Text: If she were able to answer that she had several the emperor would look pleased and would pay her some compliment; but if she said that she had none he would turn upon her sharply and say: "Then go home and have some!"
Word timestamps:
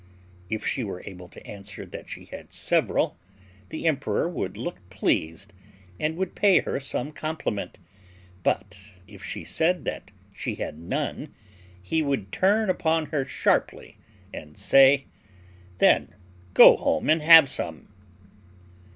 If 0.49 0.65
she 0.65 0.83
were 0.83 1.03
able 1.05 1.27
to 1.29 1.45
answer 1.45 1.85
that 1.85 2.09
she 2.09 2.25
had 2.25 2.51
several 2.53 3.17
the 3.69 3.85
emperor 3.85 4.27
would 4.27 4.57
look 4.57 4.79
pleased 4.89 5.53
and 5.99 6.17
would 6.17 6.33
pay 6.33 6.57
her 6.61 6.79
some 6.79 7.11
compliment; 7.11 7.77
but 8.41 8.79
if 9.07 9.23
she 9.23 9.43
said 9.43 9.85
that 9.85 10.09
she 10.33 10.55
had 10.55 10.79
none 10.79 11.35
he 11.83 12.01
would 12.01 12.31
turn 12.31 12.67
upon 12.67 13.11
her 13.13 13.23
sharply 13.23 13.97
and 14.33 14.57
say: 14.57 15.05
"Then 15.77 16.15
go 16.55 16.77
home 16.77 17.07
and 17.07 17.21
have 17.21 17.47
some!" 17.47 17.89